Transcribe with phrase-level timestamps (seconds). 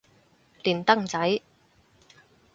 [0.63, 1.43] 連登仔